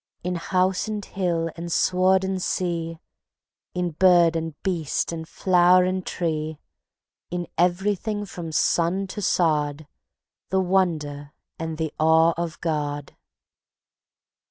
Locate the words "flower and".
5.29-6.03